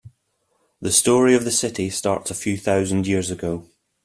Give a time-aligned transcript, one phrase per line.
[0.81, 3.65] The story of the city starts a few thousand years ago.